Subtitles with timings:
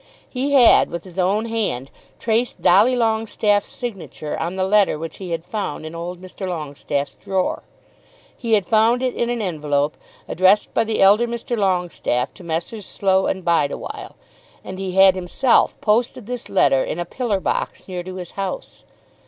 [0.27, 5.29] He had with his own hand traced Dolly Longestaffe's signature on the letter which he
[5.29, 6.47] had found in old Mr.
[6.47, 7.61] Longestaffe's drawer.
[8.35, 9.95] He had found it in an envelope,
[10.27, 11.55] addressed by the elder Mr.
[11.55, 12.87] Longestaffe to Messrs.
[12.87, 14.15] Slow and Bideawhile,
[14.63, 18.35] and he had himself posted this letter in a pillar box near to his own
[18.37, 18.83] house.